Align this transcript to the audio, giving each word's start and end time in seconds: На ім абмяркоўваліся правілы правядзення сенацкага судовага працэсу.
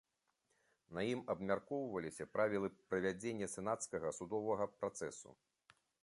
На 0.97 1.01
ім 1.09 1.19
абмяркоўваліся 1.33 2.25
правілы 2.37 2.69
правядзення 2.93 3.49
сенацкага 3.55 4.13
судовага 4.21 4.65
працэсу. 4.79 5.29